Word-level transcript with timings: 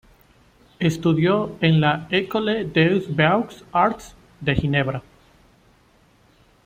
Estudió 0.79 1.55
en 1.61 1.79
la 1.79 2.07
École 2.09 2.65
des 2.65 3.15
Beaux 3.15 3.63
Arts, 3.71 4.15
de 4.39 4.55
Ginebra. 4.55 5.03